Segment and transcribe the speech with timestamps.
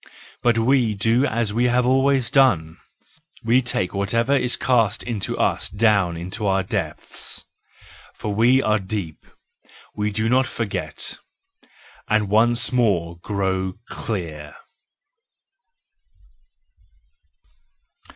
[0.41, 2.77] But we do as we have always done:
[3.43, 7.45] we take whatever is cast into us down into our depths—
[8.15, 9.23] for we are deep,
[9.93, 11.19] we do not forget—
[12.07, 14.55] and once more grow clear